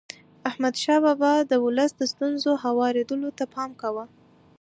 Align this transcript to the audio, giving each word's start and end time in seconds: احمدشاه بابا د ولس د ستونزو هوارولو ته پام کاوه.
احمدشاه 0.49 0.99
بابا 1.05 1.33
د 1.51 1.53
ولس 1.65 1.91
د 1.99 2.03
ستونزو 2.11 2.51
هوارولو 2.63 3.29
ته 3.37 3.43
پام 3.53 3.69
کاوه. 3.81 4.05